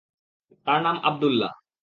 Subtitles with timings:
[0.67, 1.51] তার নাম আবদুল্লাহ।